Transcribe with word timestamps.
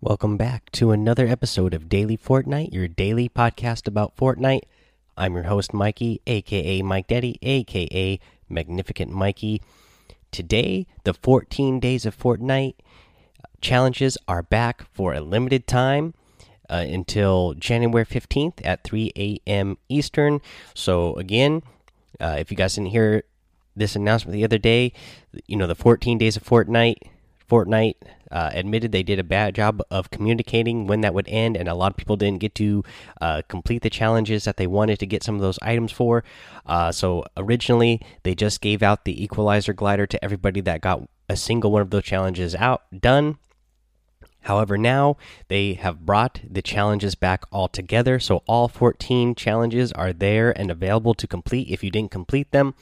Welcome 0.00 0.36
back 0.36 0.70
to 0.72 0.92
another 0.92 1.26
episode 1.26 1.74
of 1.74 1.88
Daily 1.88 2.16
Fortnite, 2.16 2.72
your 2.72 2.86
daily 2.86 3.28
podcast 3.28 3.88
about 3.88 4.14
Fortnite. 4.16 4.60
I'm 5.16 5.34
your 5.34 5.42
host, 5.42 5.74
Mikey, 5.74 6.20
aka 6.24 6.82
Mike 6.82 7.08
Daddy, 7.08 7.36
aka 7.42 8.20
Magnificent 8.48 9.10
Mikey. 9.10 9.60
Today, 10.30 10.86
the 11.02 11.14
14 11.14 11.80
Days 11.80 12.06
of 12.06 12.16
Fortnite 12.16 12.76
challenges 13.60 14.16
are 14.28 14.44
back 14.44 14.86
for 14.92 15.14
a 15.14 15.20
limited 15.20 15.66
time 15.66 16.14
uh, 16.70 16.84
until 16.88 17.54
January 17.54 18.06
15th 18.06 18.64
at 18.64 18.84
3 18.84 19.10
a.m. 19.16 19.78
Eastern. 19.88 20.40
So, 20.74 21.14
again, 21.14 21.64
uh, 22.20 22.36
if 22.38 22.52
you 22.52 22.56
guys 22.56 22.76
didn't 22.76 22.90
hear 22.90 23.24
this 23.74 23.96
announcement 23.96 24.34
the 24.34 24.44
other 24.44 24.58
day, 24.58 24.92
you 25.48 25.56
know, 25.56 25.66
the 25.66 25.74
14 25.74 26.18
Days 26.18 26.36
of 26.36 26.44
Fortnite 26.44 26.98
Fortnite 27.48 27.94
uh, 28.30 28.50
admitted 28.52 28.92
they 28.92 29.02
did 29.02 29.18
a 29.18 29.24
bad 29.24 29.54
job 29.54 29.80
of 29.90 30.10
communicating 30.10 30.86
when 30.86 31.00
that 31.00 31.14
would 31.14 31.28
end, 31.28 31.56
and 31.56 31.68
a 31.68 31.74
lot 31.74 31.92
of 31.92 31.96
people 31.96 32.16
didn't 32.16 32.40
get 32.40 32.54
to 32.56 32.84
uh, 33.20 33.42
complete 33.48 33.82
the 33.82 33.90
challenges 33.90 34.44
that 34.44 34.56
they 34.56 34.66
wanted 34.66 34.98
to 34.98 35.06
get 35.06 35.22
some 35.22 35.34
of 35.34 35.40
those 35.40 35.58
items 35.62 35.92
for. 35.92 36.24
Uh, 36.66 36.92
so 36.92 37.24
originally, 37.36 38.00
they 38.22 38.34
just 38.34 38.60
gave 38.60 38.82
out 38.82 39.04
the 39.04 39.22
Equalizer 39.22 39.72
glider 39.72 40.06
to 40.06 40.22
everybody 40.22 40.60
that 40.60 40.80
got 40.80 41.08
a 41.28 41.36
single 41.36 41.70
one 41.70 41.82
of 41.82 41.90
those 41.90 42.04
challenges 42.04 42.54
out 42.54 42.82
done. 43.00 43.38
However, 44.48 44.78
now 44.78 45.18
they 45.48 45.74
have 45.74 46.06
brought 46.06 46.40
the 46.48 46.62
challenges 46.62 47.14
back 47.14 47.44
all 47.52 47.68
together. 47.68 48.18
So 48.18 48.42
all 48.48 48.66
14 48.66 49.34
challenges 49.34 49.92
are 49.92 50.10
there 50.10 50.58
and 50.58 50.70
available 50.70 51.12
to 51.16 51.26
complete 51.26 51.68
if 51.68 51.84
you 51.84 51.90
didn't 51.90 52.10
complete 52.10 52.50
them. 52.50 52.74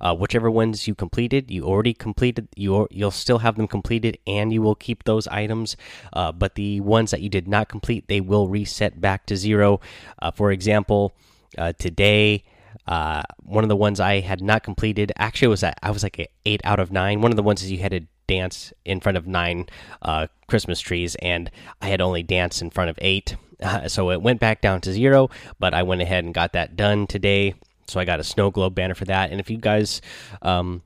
Uh, 0.00 0.14
whichever 0.14 0.48
ones 0.48 0.86
you 0.86 0.94
completed, 0.94 1.50
you 1.50 1.64
already 1.64 1.92
completed, 1.92 2.46
you, 2.54 2.86
you'll 2.92 3.10
still 3.10 3.38
have 3.38 3.56
them 3.56 3.66
completed 3.66 4.16
and 4.28 4.52
you 4.52 4.62
will 4.62 4.76
keep 4.76 5.02
those 5.02 5.26
items. 5.26 5.76
Uh, 6.12 6.30
but 6.30 6.54
the 6.54 6.78
ones 6.82 7.10
that 7.10 7.20
you 7.20 7.28
did 7.28 7.48
not 7.48 7.68
complete, 7.68 8.06
they 8.06 8.20
will 8.20 8.46
reset 8.46 9.00
back 9.00 9.26
to 9.26 9.36
zero. 9.36 9.80
Uh, 10.22 10.30
for 10.30 10.52
example, 10.52 11.16
uh, 11.58 11.72
today, 11.80 12.44
uh, 12.86 13.22
one 13.42 13.64
of 13.64 13.68
the 13.68 13.74
ones 13.76 13.98
I 13.98 14.20
had 14.20 14.40
not 14.40 14.62
completed 14.62 15.10
actually 15.16 15.48
was 15.48 15.64
at, 15.64 15.80
I 15.82 15.90
was 15.90 16.04
like 16.04 16.30
eight 16.46 16.60
out 16.62 16.78
of 16.78 16.92
nine. 16.92 17.22
One 17.22 17.32
of 17.32 17.36
the 17.36 17.42
ones 17.42 17.64
is 17.64 17.72
you 17.72 17.78
had 17.78 17.90
to 17.90 18.06
dance 18.28 18.72
in 18.84 19.00
front 19.00 19.18
of 19.18 19.26
nine 19.26 19.66
uh, 20.00 20.28
Christmas 20.46 20.78
trees, 20.78 21.16
and 21.16 21.50
I 21.82 21.88
had 21.88 22.00
only 22.00 22.22
danced 22.22 22.62
in 22.62 22.70
front 22.70 22.90
of 22.90 22.98
eight. 23.02 23.34
Uh, 23.60 23.88
so 23.88 24.12
it 24.12 24.22
went 24.22 24.38
back 24.38 24.60
down 24.60 24.80
to 24.82 24.92
zero, 24.92 25.30
but 25.58 25.74
I 25.74 25.82
went 25.82 26.00
ahead 26.00 26.24
and 26.24 26.32
got 26.32 26.52
that 26.52 26.76
done 26.76 27.08
today. 27.08 27.54
So 27.88 27.98
I 27.98 28.04
got 28.04 28.20
a 28.20 28.24
snow 28.24 28.52
globe 28.52 28.76
banner 28.76 28.94
for 28.94 29.06
that. 29.06 29.32
And 29.32 29.40
if 29.40 29.50
you 29.50 29.56
guys, 29.56 30.00
um, 30.42 30.82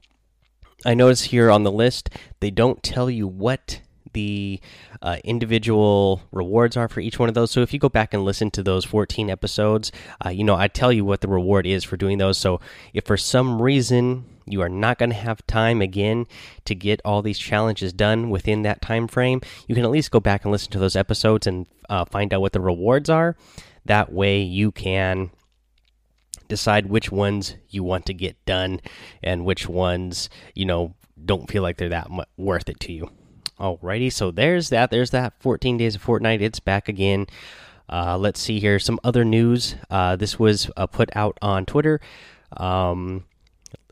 I 0.87 0.95
notice 0.95 1.23
here 1.23 1.51
on 1.51 1.65
the 1.65 1.73
list, 1.73 2.09
they 2.41 2.51
don't 2.51 2.83
tell 2.83 3.11
you 3.11 3.27
what 3.29 3.81
the 4.13 4.61
uh, 5.01 5.17
individual 5.25 6.23
rewards 6.33 6.77
are 6.77 6.89
for 6.89 7.01
each 7.01 7.19
one 7.19 7.29
of 7.29 7.35
those. 7.35 7.51
So 7.51 7.61
if 7.61 7.73
you 7.73 7.79
go 7.79 7.89
back 7.89 8.15
and 8.15 8.25
listen 8.25 8.51
to 8.53 8.63
those 8.63 8.85
14 8.85 9.31
episodes, 9.31 9.91
uh, 10.25 10.29
you 10.31 10.45
know, 10.45 10.55
I 10.55 10.69
tell 10.69 10.93
you 10.93 11.05
what 11.05 11.21
the 11.21 11.29
reward 11.29 11.67
is 11.67 11.85
for 11.85 11.97
doing 11.97 12.19
those. 12.19 12.39
So 12.39 12.61
if 12.95 13.05
for 13.05 13.17
some 13.17 13.61
reason 13.61 14.25
you 14.47 14.61
are 14.61 14.69
not 14.69 14.99
going 14.99 15.11
to 15.11 15.17
have 15.17 15.47
time 15.47 15.81
again 15.81 16.27
to 16.65 16.75
get 16.75 17.01
all 17.05 17.23
these 17.23 17.39
challenges 17.39 17.93
done 17.93 18.31
within 18.31 18.63
that 18.63 18.83
time 18.83 19.09
frame, 19.09 19.41
you 19.67 19.75
can 19.75 19.85
at 19.85 19.91
least 19.91 20.11
go 20.11 20.21
back 20.21 20.45
and 20.45 20.53
listen 20.53 20.73
to 20.73 20.79
those 20.79 20.97
episodes 20.97 21.47
and 21.47 21.67
uh, 21.89 22.05
find 22.05 22.33
out 22.33 22.41
what 22.41 22.53
the 22.53 22.61
rewards 22.61 23.11
are. 23.11 23.37
That 23.85 24.13
way 24.13 24.41
you 24.41 24.73
can 24.73 25.31
decide 26.49 26.87
which 26.87 27.11
ones 27.11 27.57
you 27.69 27.83
want 27.83 28.07
to 28.07 28.15
get 28.15 28.43
done 28.45 28.81
and 29.23 29.45
which 29.45 29.69
ones, 29.69 30.29
you 30.55 30.65
know, 30.65 30.95
don't 31.25 31.51
feel 31.51 31.63
like 31.63 31.77
they're 31.77 31.89
that 31.89 32.11
worth 32.37 32.69
it 32.69 32.81
to 32.81 32.93
you. 32.93 33.11
Alrighty, 33.59 34.13
so 34.13 34.31
there's 34.31 34.71
that. 34.71 34.91
There's 34.91 35.11
that 35.11 35.35
14 35.41 35.77
days 35.77 35.95
of 35.95 36.05
Fortnite. 36.05 36.41
It's 36.41 36.59
back 36.59 36.89
again. 36.89 37.27
Uh, 37.89 38.17
let's 38.19 38.41
see 38.41 38.59
here. 38.59 38.79
Some 38.79 38.99
other 39.05 39.25
news. 39.25 39.77
Uh, 39.91 40.17
this 40.17 40.39
was 40.39 40.71
uh, 40.77 40.87
put 40.87 41.15
out 41.15 41.39
on 41.43 41.67
Twitter 41.67 42.01
um, 42.57 43.25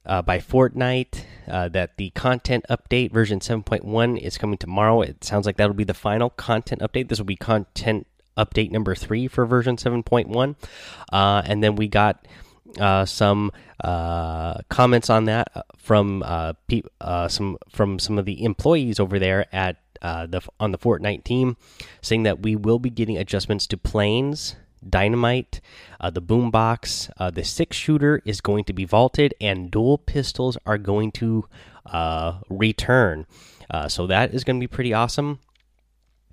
uh, 0.07 0.23
by 0.23 0.39
Fortnite 0.39 1.25
uh, 1.49 1.69
that 1.69 1.97
the 1.97 2.11
content 2.11 2.65
update 2.71 3.13
version 3.13 3.41
7.1 3.41 4.19
is 4.21 4.39
coming 4.39 4.59
tomorrow. 4.59 5.03
It 5.03 5.25
sounds 5.25 5.47
like 5.47 5.57
that'll 5.57 5.75
be 5.75 5.85
the 5.85 5.95
final 5.95 6.31
content 6.31 6.81
update. 6.81 7.09
This 7.09 7.19
will 7.19 7.27
be 7.27 7.37
content 7.37 8.07
update 8.37 8.71
number 8.71 8.95
three 8.95 9.29
for 9.29 9.47
version 9.47 9.77
7.1. 9.77 10.57
Uh, 11.13 11.43
and 11.45 11.63
then 11.63 11.77
we 11.77 11.89
got 11.89 12.27
uh, 12.79 13.05
some 13.05 13.51
uh, 13.83 14.59
comments 14.69 15.11
on 15.11 15.25
that 15.25 15.49
from 15.77 16.23
uh, 16.25 16.53
some 17.29 17.59
from 17.71 17.99
some 17.99 18.19
of 18.19 18.25
the 18.25 18.45
employees 18.45 19.01
over 19.01 19.19
there 19.19 19.47
at 19.55 19.77
the 20.01 20.41
on 20.59 20.71
the 20.71 20.79
Fortnite 20.79 21.25
team, 21.25 21.57
saying 22.01 22.23
that 22.23 22.43
we 22.43 22.57
will 22.57 22.79
be 22.79 22.91
getting 22.91 23.19
adjustments 23.19 23.67
to 23.69 23.77
planes, 23.77 24.57
dynamite, 24.89 25.61
uh, 26.01 26.11
the 26.11 26.23
boombox, 26.23 27.11
uh, 27.19 27.31
the 27.31 27.45
six 27.45 27.77
shooter 27.77 28.23
is 28.25 28.41
going 28.41 28.65
to 28.65 28.73
be 28.73 28.85
vaulted, 28.85 29.35
and 29.41 29.71
dual 29.71 29.99
pistols 29.99 30.57
are 30.67 30.79
going 30.79 31.13
to 31.13 31.47
uh, 31.87 32.41
return. 32.49 33.27
so 33.89 34.07
that 34.07 34.35
is 34.35 34.45
going 34.45 34.57
to 34.57 34.63
be 34.63 34.69
pretty 34.69 34.93
awesome. 34.93 35.39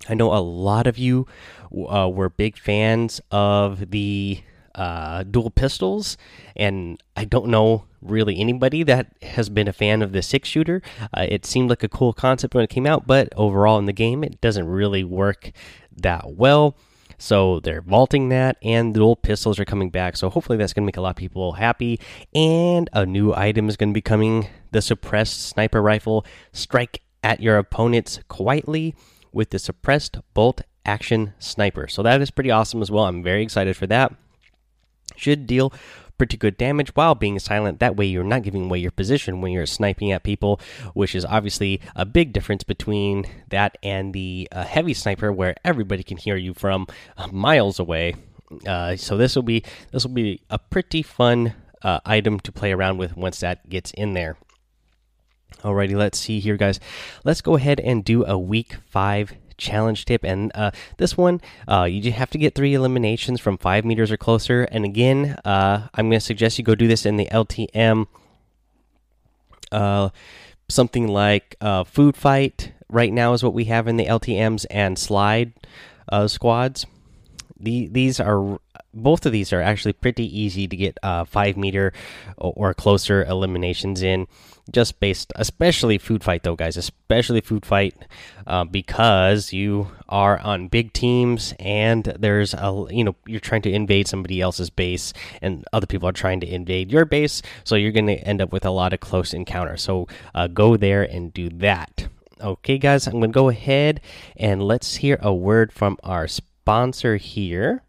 I 0.08 0.14
know 0.14 0.32
a 0.32 0.38
lot 0.38 0.86
of 0.86 0.96
you 0.96 1.26
were 1.70 2.28
big 2.28 2.56
fans 2.56 3.20
of 3.30 3.90
the 3.90 4.42
uh, 4.78 5.24
dual 5.24 5.50
pistols, 5.50 6.16
and 6.54 7.02
I 7.16 7.24
don't 7.24 7.48
know 7.48 7.84
really 8.00 8.38
anybody 8.38 8.84
that 8.84 9.12
has 9.22 9.48
been 9.48 9.66
a 9.66 9.72
fan 9.72 10.02
of 10.02 10.12
the 10.12 10.22
six 10.22 10.48
shooter. 10.48 10.80
Uh, 11.12 11.26
it 11.28 11.44
seemed 11.44 11.68
like 11.68 11.82
a 11.82 11.88
cool 11.88 12.12
concept 12.12 12.54
when 12.54 12.62
it 12.62 12.70
came 12.70 12.86
out, 12.86 13.06
but 13.06 13.32
overall 13.36 13.78
in 13.78 13.86
the 13.86 13.92
game, 13.92 14.22
it 14.22 14.40
doesn't 14.40 14.68
really 14.68 15.02
work 15.02 15.50
that 15.96 16.32
well. 16.34 16.76
So 17.18 17.60
they're 17.60 17.82
vaulting 17.82 18.28
that, 18.30 18.56
and 18.62 18.94
the 18.94 19.00
old 19.00 19.22
pistols 19.22 19.58
are 19.58 19.64
coming 19.64 19.90
back. 19.90 20.16
So 20.16 20.30
hopefully 20.30 20.56
that's 20.56 20.72
going 20.72 20.84
to 20.84 20.86
make 20.86 20.96
a 20.96 21.00
lot 21.00 21.10
of 21.10 21.16
people 21.16 21.52
happy. 21.52 22.00
And 22.34 22.88
a 22.92 23.04
new 23.04 23.34
item 23.34 23.68
is 23.68 23.76
going 23.76 23.90
to 23.90 23.94
be 23.94 24.00
coming: 24.00 24.48
the 24.70 24.80
suppressed 24.80 25.48
sniper 25.48 25.82
rifle. 25.82 26.24
Strike 26.52 27.02
at 27.22 27.40
your 27.40 27.58
opponents 27.58 28.20
quietly 28.28 28.94
with 29.32 29.50
the 29.50 29.58
suppressed 29.58 30.18
bolt 30.32 30.62
action 30.86 31.34
sniper. 31.38 31.88
So 31.88 32.02
that 32.02 32.20
is 32.22 32.30
pretty 32.30 32.50
awesome 32.50 32.80
as 32.80 32.90
well. 32.90 33.04
I'm 33.04 33.22
very 33.22 33.42
excited 33.42 33.76
for 33.76 33.86
that 33.88 34.14
should 35.16 35.46
deal 35.46 35.72
pretty 36.18 36.36
good 36.36 36.56
damage 36.56 36.94
while 36.94 37.14
being 37.14 37.38
silent. 37.38 37.78
That 37.78 37.96
way, 37.96 38.06
you're 38.06 38.24
not 38.24 38.42
giving 38.42 38.64
away 38.64 38.78
your 38.78 38.90
position 38.90 39.40
when 39.40 39.52
you're 39.52 39.66
sniping 39.66 40.12
at 40.12 40.24
people, 40.24 40.60
which 40.92 41.14
is 41.14 41.24
obviously 41.24 41.80
a 41.94 42.04
big 42.04 42.32
difference 42.32 42.64
between 42.64 43.24
that 43.48 43.78
and 43.82 44.12
the 44.12 44.48
uh, 44.52 44.64
heavy 44.64 44.94
sniper, 44.94 45.32
where 45.32 45.54
everybody 45.64 46.02
can 46.02 46.16
hear 46.16 46.36
you 46.36 46.52
from 46.52 46.86
uh, 47.16 47.28
miles 47.28 47.78
away. 47.78 48.16
Uh, 48.66 48.96
so 48.96 49.16
this 49.16 49.36
will 49.36 49.42
be 49.42 49.62
this 49.92 50.04
will 50.04 50.14
be 50.14 50.42
a 50.50 50.58
pretty 50.58 51.02
fun 51.02 51.54
uh, 51.82 52.00
item 52.04 52.40
to 52.40 52.52
play 52.52 52.72
around 52.72 52.98
with 52.98 53.16
once 53.16 53.40
that 53.40 53.68
gets 53.68 53.90
in 53.92 54.14
there. 54.14 54.36
Alrighty, 55.62 55.96
let's 55.96 56.18
see 56.18 56.40
here, 56.40 56.56
guys. 56.56 56.78
Let's 57.24 57.40
go 57.40 57.56
ahead 57.56 57.80
and 57.80 58.04
do 58.04 58.24
a 58.24 58.38
week 58.38 58.76
five 58.86 59.32
challenge 59.58 60.04
tip. 60.04 60.24
And 60.24 60.50
uh, 60.54 60.70
this 60.96 61.16
one, 61.16 61.40
uh, 61.66 61.84
you 61.84 62.00
just 62.00 62.16
have 62.16 62.30
to 62.30 62.38
get 62.38 62.54
three 62.54 62.74
eliminations 62.74 63.40
from 63.40 63.58
five 63.58 63.84
meters 63.84 64.10
or 64.10 64.16
closer. 64.16 64.62
And 64.62 64.84
again, 64.84 65.36
uh, 65.44 65.88
I'm 65.94 66.08
going 66.08 66.18
to 66.18 66.24
suggest 66.24 66.58
you 66.58 66.64
go 66.64 66.74
do 66.74 66.88
this 66.88 67.04
in 67.04 67.16
the 67.16 67.28
LTM. 67.30 68.06
Uh, 69.70 70.08
something 70.68 71.08
like 71.08 71.56
uh, 71.60 71.84
food 71.84 72.16
fight 72.16 72.72
right 72.88 73.12
now 73.12 73.32
is 73.34 73.42
what 73.42 73.54
we 73.54 73.64
have 73.64 73.86
in 73.86 73.96
the 73.96 74.06
LTMs 74.06 74.64
and 74.70 74.98
slide 74.98 75.52
uh, 76.10 76.26
squads. 76.26 76.86
The, 77.60 77.88
these 77.88 78.20
are 78.20 78.58
both 78.94 79.26
of 79.26 79.32
these 79.32 79.52
are 79.52 79.60
actually 79.60 79.92
pretty 79.92 80.24
easy 80.24 80.66
to 80.66 80.76
get 80.76 80.98
uh, 81.02 81.24
five 81.24 81.56
meter 81.56 81.92
or 82.36 82.74
closer 82.74 83.24
eliminations 83.24 84.02
in 84.02 84.26
just 84.70 85.00
based 85.00 85.32
especially 85.36 85.96
food 85.98 86.22
fight 86.22 86.42
though 86.42 86.56
guys 86.56 86.76
especially 86.76 87.40
food 87.40 87.64
fight 87.64 87.94
uh, 88.46 88.64
because 88.64 89.52
you 89.52 89.88
are 90.08 90.38
on 90.40 90.68
big 90.68 90.92
teams 90.92 91.54
and 91.58 92.04
there's 92.18 92.54
a 92.54 92.86
you 92.90 93.04
know 93.04 93.14
you're 93.26 93.40
trying 93.40 93.62
to 93.62 93.70
invade 93.70 94.08
somebody 94.08 94.40
else's 94.40 94.70
base 94.70 95.12
and 95.40 95.64
other 95.72 95.86
people 95.86 96.08
are 96.08 96.12
trying 96.12 96.40
to 96.40 96.46
invade 96.46 96.90
your 96.90 97.04
base. 97.04 97.42
So 97.64 97.76
you're 97.76 97.92
going 97.92 98.06
to 98.06 98.14
end 98.14 98.40
up 98.40 98.52
with 98.52 98.64
a 98.64 98.70
lot 98.70 98.92
of 98.92 99.00
close 99.00 99.32
encounters 99.34 99.82
so 99.82 100.06
uh, 100.34 100.46
go 100.48 100.76
there 100.76 101.02
and 101.02 101.32
do 101.32 101.48
that. 101.50 102.08
Okay 102.40 102.78
guys 102.78 103.06
i'm 103.06 103.14
going 103.14 103.32
to 103.32 103.34
go 103.34 103.48
ahead 103.48 104.00
and 104.36 104.62
let's 104.62 104.96
hear 104.96 105.18
a 105.20 105.34
word 105.34 105.72
from 105.72 105.98
our 106.04 106.28
sponsor 106.28 107.16
here 107.16 107.82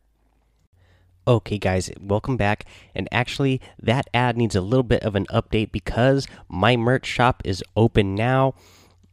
Okay, 1.28 1.58
guys, 1.58 1.92
welcome 2.02 2.38
back. 2.38 2.66
And 2.96 3.08
actually, 3.12 3.62
that 3.82 4.10
ad 4.14 4.36
needs 4.38 4.56
a 4.56 4.62
little 4.62 4.84
bit 4.84 5.04
of 5.04 5.16
an 5.16 5.26
update 5.28 5.72
because 5.72 6.28
my 6.48 6.76
merch 6.76 7.06
shop 7.06 7.42
is 7.46 7.64
open 7.76 8.16
now. 8.16 8.56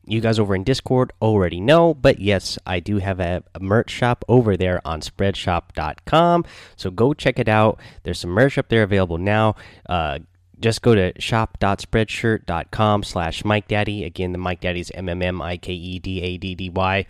You 0.09 0.21
guys 0.21 0.39
over 0.39 0.55
in 0.55 0.63
Discord 0.63 1.13
already 1.21 1.61
know, 1.61 1.93
but 1.93 2.21
yes, 2.21 2.59
I 2.65 2.79
do 2.79 2.99
have 2.99 3.19
a, 3.19 3.43
merch 3.61 3.91
shop 3.91 4.25
over 4.29 4.57
there 4.57 4.81
on 4.87 5.01
spreadshop.com. 5.01 6.45
So 6.77 6.91
go 6.91 7.13
check 7.13 7.41
it 7.41 7.49
out. 7.49 7.81
There's 8.05 8.21
some 8.21 8.31
merch 8.31 8.57
up 8.57 8.69
there 8.69 8.85
available 8.85 9.19
now. 9.19 9.57
Uh, 9.89 10.21
just 10.61 10.81
go 10.81 10.95
to 10.95 11.13
shop.spreadshirt.com 11.21 13.03
slash 13.03 13.45
Mike 13.45 13.67
Daddy. 13.67 14.05
Again, 14.05 14.31
the 14.31 14.39
Mike 14.39 14.61
Daddy's 14.61 14.93
M 14.93 15.09
M 15.09 15.23
M 15.23 15.43
I 15.43 15.57
K 15.57 15.73
E 15.73 15.99
D 15.99 16.23
A 16.23 16.39
D 16.39 16.55
D 16.55 16.71
Y 16.71 17.05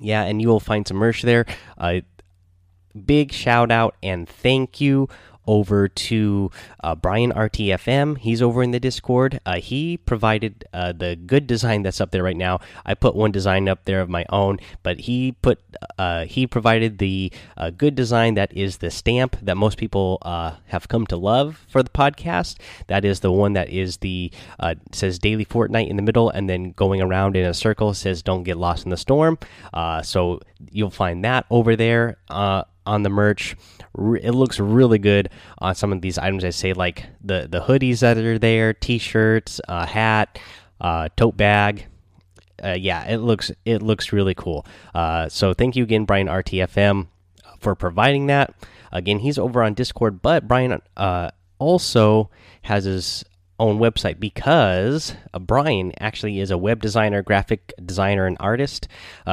Yeah, 0.00 0.22
and 0.22 0.40
you 0.40 0.48
will 0.48 0.60
find 0.60 0.88
some 0.88 0.96
merch 0.96 1.22
there. 1.22 1.46
Uh, 1.76 2.00
big 2.92 3.32
shout 3.32 3.70
out 3.70 3.96
and 4.02 4.28
thank 4.28 4.80
you 4.80 5.08
over 5.46 5.88
to 5.88 6.50
uh, 6.82 6.94
Brian 6.94 7.32
RTFM. 7.32 8.18
He's 8.18 8.40
over 8.42 8.62
in 8.62 8.70
the 8.70 8.80
Discord. 8.80 9.40
Uh, 9.44 9.56
he 9.56 9.96
provided 9.96 10.64
uh, 10.72 10.92
the 10.92 11.16
good 11.16 11.46
design 11.46 11.82
that's 11.82 12.00
up 12.00 12.10
there 12.10 12.22
right 12.22 12.36
now. 12.36 12.60
I 12.84 12.94
put 12.94 13.14
one 13.14 13.32
design 13.32 13.68
up 13.68 13.84
there 13.84 14.00
of 14.00 14.08
my 14.08 14.24
own, 14.28 14.58
but 14.82 15.00
he 15.00 15.32
put 15.42 15.60
uh, 15.98 16.24
he 16.24 16.46
provided 16.46 16.98
the 16.98 17.32
uh, 17.56 17.70
good 17.70 17.94
design 17.94 18.34
that 18.34 18.52
is 18.52 18.78
the 18.78 18.90
stamp 18.90 19.36
that 19.42 19.56
most 19.56 19.78
people 19.78 20.18
uh, 20.22 20.52
have 20.66 20.88
come 20.88 21.06
to 21.08 21.16
love 21.16 21.64
for 21.68 21.82
the 21.82 21.90
podcast. 21.90 22.56
That 22.86 23.04
is 23.04 23.20
the 23.20 23.32
one 23.32 23.54
that 23.54 23.68
is 23.68 23.98
the 23.98 24.30
says 24.92 25.18
daily 25.18 25.44
Fortnite 25.44 25.88
in 25.88 25.96
the 25.96 26.02
middle, 26.02 26.30
and 26.30 26.48
then 26.48 26.72
going 26.72 27.00
around 27.00 27.36
in 27.36 27.44
a 27.44 27.54
circle 27.54 27.94
says 27.94 28.22
"Don't 28.22 28.44
get 28.44 28.56
lost 28.56 28.84
in 28.84 28.90
the 28.90 28.96
storm." 28.96 29.38
so 30.02 30.40
you'll 30.70 30.90
find 30.90 31.24
that 31.24 31.44
over 31.50 31.74
there 31.76 32.18
on 32.86 33.02
the 33.02 33.10
merch. 33.10 33.56
It 33.96 34.32
looks 34.32 34.58
really 34.58 34.98
good 34.98 35.28
on 35.58 35.74
some 35.74 35.92
of 35.92 36.00
these 36.00 36.18
items. 36.18 36.44
I 36.44 36.50
say 36.50 36.72
like 36.72 37.06
the 37.22 37.46
the 37.50 37.60
hoodies 37.60 38.00
that 38.00 38.18
are 38.18 38.38
there, 38.38 38.72
t-shirts, 38.72 39.60
uh, 39.68 39.86
hat, 39.86 40.38
uh, 40.80 41.08
tote 41.16 41.36
bag. 41.36 41.86
Uh, 42.62 42.76
yeah, 42.78 43.04
it 43.08 43.18
looks 43.18 43.50
it 43.64 43.82
looks 43.82 44.12
really 44.12 44.34
cool. 44.34 44.66
Uh, 44.94 45.28
so 45.28 45.52
thank 45.52 45.76
you 45.76 45.82
again, 45.82 46.04
Brian 46.04 46.28
RTFM, 46.28 47.08
for 47.58 47.74
providing 47.74 48.26
that. 48.26 48.54
Again, 48.92 49.20
he's 49.20 49.38
over 49.38 49.62
on 49.62 49.74
Discord, 49.74 50.20
but 50.20 50.46
Brian 50.46 50.80
uh, 50.96 51.30
also 51.58 52.30
has 52.62 52.84
his 52.84 53.24
own 53.58 53.78
website 53.78 54.20
because 54.20 55.14
uh, 55.32 55.38
Brian 55.38 55.92
actually 55.98 56.40
is 56.40 56.50
a 56.50 56.58
web 56.58 56.80
designer, 56.82 57.22
graphic 57.22 57.72
designer, 57.84 58.26
and 58.26 58.36
artist. 58.38 58.86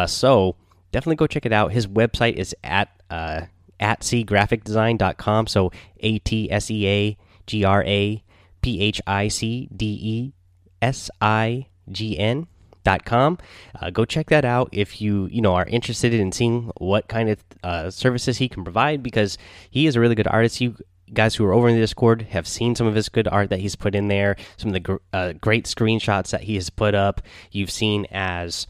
So 0.07 0.55
definitely 0.91 1.17
go 1.17 1.27
check 1.27 1.45
it 1.45 1.53
out. 1.53 1.71
His 1.71 1.87
website 1.87 2.35
is 2.35 2.55
at 2.63 2.98
uh, 3.09 3.41
atseagraphicdesign.com. 3.79 5.47
So 5.47 5.71
A 5.99 6.19
T 6.19 6.51
S 6.51 6.69
E 6.69 6.87
A 6.87 7.17
G 7.47 7.63
R 7.63 7.83
A 7.83 8.23
P 8.61 8.81
H 8.81 9.01
I 9.07 9.27
C 9.27 9.69
D 9.75 9.85
E 10.01 10.33
S 10.81 11.09
I 11.21 11.67
G 11.91 12.17
N 12.17 12.47
dot 12.83 13.05
com. 13.05 13.37
Uh, 13.79 13.89
go 13.89 14.05
check 14.05 14.27
that 14.29 14.45
out 14.45 14.69
if 14.71 15.01
you 15.01 15.27
you 15.27 15.41
know 15.41 15.53
are 15.55 15.65
interested 15.65 16.13
in 16.13 16.31
seeing 16.31 16.71
what 16.77 17.07
kind 17.07 17.29
of 17.29 17.43
uh, 17.63 17.89
services 17.89 18.37
he 18.37 18.49
can 18.49 18.63
provide 18.63 19.03
because 19.03 19.37
he 19.69 19.87
is 19.87 19.95
a 19.95 19.99
really 19.99 20.15
good 20.15 20.27
artist. 20.27 20.61
You 20.61 20.75
guys 21.13 21.35
who 21.35 21.45
are 21.45 21.53
over 21.53 21.67
in 21.67 21.75
the 21.75 21.81
Discord 21.81 22.21
have 22.29 22.47
seen 22.47 22.75
some 22.75 22.87
of 22.87 22.95
his 22.95 23.09
good 23.09 23.27
art 23.27 23.49
that 23.49 23.59
he's 23.59 23.75
put 23.75 23.95
in 23.95 24.07
there, 24.07 24.35
some 24.57 24.69
of 24.69 24.73
the 24.73 24.79
gr 24.79 24.95
uh, 25.13 25.33
great 25.33 25.65
screenshots 25.65 26.31
that 26.31 26.41
he 26.41 26.55
has 26.55 26.69
put 26.69 26.95
up. 26.95 27.21
You've 27.51 27.71
seen 27.71 28.05
as 28.11 28.67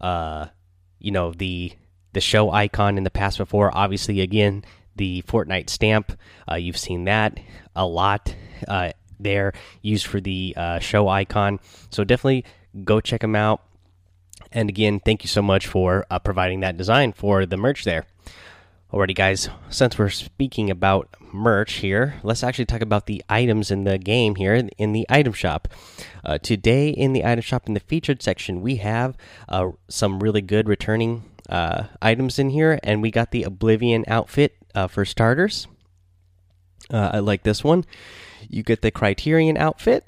uh, 0.00 0.46
you 0.98 1.10
know 1.10 1.32
the 1.32 1.72
the 2.14 2.20
show 2.20 2.50
icon 2.50 2.96
in 2.96 3.04
the 3.04 3.10
past 3.10 3.38
before. 3.38 3.76
Obviously, 3.76 4.20
again, 4.20 4.64
the 4.96 5.22
Fortnite 5.22 5.68
stamp. 5.68 6.16
Uh, 6.50 6.54
you've 6.54 6.78
seen 6.78 7.04
that 7.04 7.38
a 7.76 7.86
lot 7.86 8.34
uh, 8.68 8.90
there 9.20 9.52
used 9.82 10.06
for 10.06 10.20
the 10.20 10.54
uh, 10.56 10.78
show 10.78 11.08
icon. 11.08 11.60
So 11.90 12.04
definitely 12.04 12.44
go 12.84 13.00
check 13.00 13.20
them 13.20 13.36
out. 13.36 13.62
And 14.52 14.68
again, 14.68 15.00
thank 15.00 15.24
you 15.24 15.28
so 15.28 15.42
much 15.42 15.66
for 15.66 16.06
uh, 16.10 16.18
providing 16.18 16.60
that 16.60 16.76
design 16.76 17.12
for 17.12 17.44
the 17.44 17.56
merch 17.56 17.84
there. 17.84 18.06
Alrighty, 18.92 19.14
guys, 19.16 19.48
since 19.70 19.98
we're 19.98 20.08
speaking 20.08 20.70
about 20.70 21.08
merch 21.32 21.74
here, 21.74 22.20
let's 22.22 22.44
actually 22.44 22.66
talk 22.66 22.80
about 22.80 23.06
the 23.06 23.24
items 23.28 23.72
in 23.72 23.82
the 23.82 23.98
game 23.98 24.36
here 24.36 24.54
in 24.54 24.92
the 24.92 25.04
item 25.08 25.32
shop. 25.32 25.66
Uh, 26.24 26.38
today, 26.38 26.90
in 26.90 27.12
the 27.12 27.24
item 27.24 27.42
shop, 27.42 27.66
in 27.66 27.74
the 27.74 27.80
featured 27.80 28.22
section, 28.22 28.60
we 28.60 28.76
have 28.76 29.16
uh, 29.48 29.70
some 29.88 30.20
really 30.20 30.42
good 30.42 30.68
returning 30.68 31.24
uh, 31.48 31.84
items 32.00 32.38
in 32.38 32.50
here, 32.50 32.78
and 32.82 33.02
we 33.02 33.10
got 33.10 33.30
the 33.30 33.44
Oblivion 33.44 34.04
outfit 34.08 34.56
uh, 34.74 34.86
for 34.86 35.04
starters. 35.04 35.66
Uh, 36.90 37.10
I 37.14 37.18
like 37.20 37.42
this 37.42 37.64
one. 37.64 37.84
You 38.48 38.62
get 38.62 38.82
the 38.82 38.90
Criterion 38.90 39.56
outfit, 39.56 40.06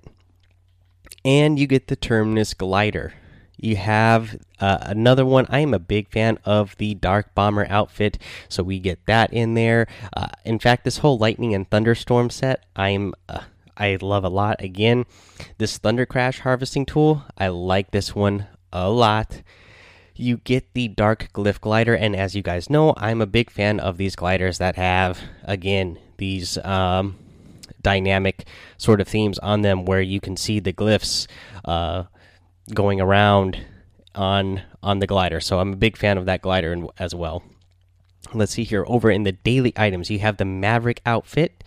and 1.25 1.59
you 1.59 1.67
get 1.67 1.89
the 1.89 1.97
Terminus 1.97 2.55
glider. 2.55 3.15
You 3.59 3.77
have 3.77 4.37
uh, 4.61 4.79
another 4.83 5.25
one. 5.25 5.47
I 5.49 5.61
am 5.61 5.73
a 5.73 5.79
big 5.79 6.11
fan 6.11 6.39
of 6.45 6.77
the 6.77 6.95
Dark 6.95 7.35
Bomber 7.35 7.67
outfit, 7.71 8.19
so 8.49 8.63
we 8.63 8.79
get 8.79 9.07
that 9.07 9.33
in 9.33 9.55
there. 9.55 9.87
Uh, 10.15 10.29
in 10.45 10.59
fact, 10.59 10.85
this 10.85 10.99
whole 10.99 11.17
Lightning 11.17 11.55
and 11.55 11.69
Thunderstorm 11.71 12.29
set, 12.29 12.65
I'm 12.77 13.15
uh, 13.29 13.41
I 13.79 13.99
love 14.01 14.25
a 14.25 14.31
lot. 14.31 14.63
Again, 14.63 15.05
this 15.59 15.79
Thunder 15.79 16.07
Crash 16.07 16.41
harvesting 16.41 16.87
tool, 16.87 17.25
I 17.37 17.49
like 17.49 17.91
this 17.91 18.15
one 18.15 18.47
a 18.73 18.91
lot 18.91 19.43
you 20.19 20.39
get 20.39 20.73
the 20.75 20.89
dark 20.89 21.29
glyph 21.33 21.61
glider 21.61 21.95
and 21.95 22.17
as 22.17 22.35
you 22.35 22.43
guys 22.43 22.71
know 22.71 22.95
i'm 22.97 23.21
a 23.21 23.27
big 23.27 23.51
fan 23.51 23.79
of 23.79 23.97
these 23.99 24.17
gliders 24.17 24.59
that 24.59 24.77
have 24.77 25.21
again 25.45 25.99
these 26.17 26.57
um, 26.59 27.17
dynamic 27.83 28.47
sort 28.79 29.01
of 29.01 29.07
themes 29.07 29.39
on 29.39 29.63
them 29.63 29.85
where 29.85 30.01
you 30.01 30.21
can 30.21 30.37
see 30.37 30.59
the 30.59 30.73
glyphs 30.73 31.27
uh, 31.65 32.03
going 32.75 33.01
around 33.01 33.65
on 34.17 34.63
on 34.83 34.99
the 34.99 35.07
glider. 35.07 35.41
So 35.41 35.61
i'm 35.61 35.73
a 35.73 35.77
big 35.77 35.97
fan 35.97 36.19
of 36.19 36.27
that 36.27 36.43
glider 36.43 36.77
as 36.99 37.15
well. 37.15 37.45
Let's 38.35 38.53
see 38.53 38.65
here. 38.65 38.85
Over 38.89 39.11
in 39.11 39.23
the 39.23 39.33
daily 39.33 39.73
items 39.77 40.11
you 40.11 40.19
have 40.19 40.37
the 40.37 40.45
maverick 40.45 41.01
outfit. 41.07 41.63